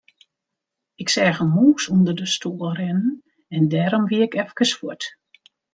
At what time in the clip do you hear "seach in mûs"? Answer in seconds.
1.15-1.83